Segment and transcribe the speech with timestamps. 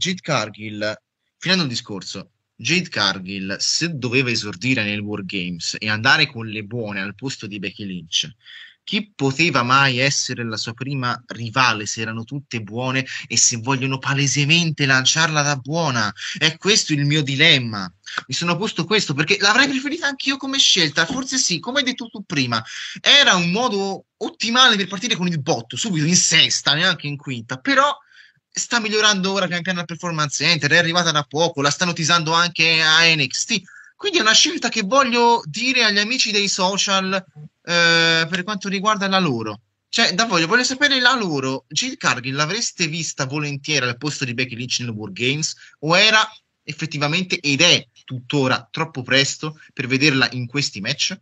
[0.00, 0.98] Jade Cargill,
[1.36, 6.62] finendo il discorso, Jade Cargill, se doveva esordire nel War Games e andare con le
[6.62, 8.34] buone al posto di Becky Lynch,
[8.82, 13.98] chi poteva mai essere la sua prima rivale se erano tutte buone e se vogliono
[13.98, 16.10] palesemente lanciarla da buona?
[16.38, 17.92] È questo il mio dilemma.
[18.26, 21.04] Mi sono posto questo perché l'avrei preferita anch'io come scelta.
[21.04, 22.64] Forse sì, come hai detto tu prima,
[23.02, 27.58] era un modo ottimale per partire con il botto, subito in sesta, neanche in quinta,
[27.58, 27.94] però
[28.52, 32.32] sta migliorando ora pian piano la performance enter, è arrivata da poco, la stanno tisando
[32.32, 33.62] anche a NXT.
[33.96, 39.08] Quindi è una scelta che voglio dire agli amici dei social eh, per quanto riguarda
[39.08, 39.60] la loro.
[39.88, 41.64] Cioè, da voglio, voglio sapere la loro.
[41.68, 46.26] Jill Cargill l'avreste vista volentieri al posto di Becky Lynch nel War Games o era
[46.62, 51.18] effettivamente ed è tuttora troppo presto per vederla in questi match?